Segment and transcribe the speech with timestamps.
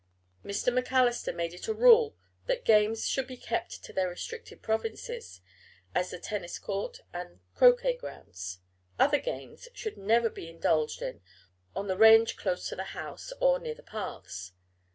[0.43, 0.73] Mr.
[0.73, 2.15] MacAllister made it a rule
[2.47, 5.41] that games should be kept to their restricted provinces,
[5.93, 8.61] as the tennis court and croquet grounds:
[8.97, 11.21] other games should never be indulged in
[11.75, 14.53] on the range close to the house or near the paths.